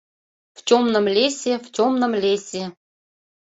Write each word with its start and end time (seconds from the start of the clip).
—В 0.57 0.59
тёмном 0.67 1.05
лесе, 1.15 1.53
в 1.65 1.67
тёмном 1.75 2.11
лесе 2.23 2.63